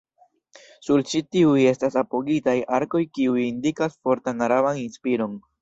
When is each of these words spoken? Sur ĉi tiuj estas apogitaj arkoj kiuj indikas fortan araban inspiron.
Sur 0.85 1.03
ĉi 1.11 1.21
tiuj 1.35 1.67
estas 1.73 1.99
apogitaj 2.03 2.57
arkoj 2.79 3.05
kiuj 3.19 3.39
indikas 3.51 3.99
fortan 4.09 4.45
araban 4.49 4.85
inspiron. 4.89 5.39